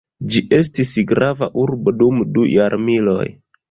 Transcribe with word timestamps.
Ĝi 0.35 0.41
estis 0.59 0.93
grava 1.13 1.51
urbo 1.67 1.97
dum 2.01 2.21
du 2.35 2.51
jarmiloj. 2.57 3.25